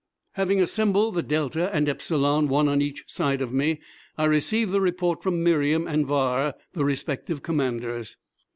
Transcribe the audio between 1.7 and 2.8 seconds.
and Epsilon, one